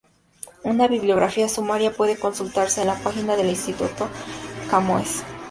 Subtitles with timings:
[0.63, 4.09] Una bibliografía sumaria puede consultarse en la página del Instituto
[4.67, 5.21] Camões.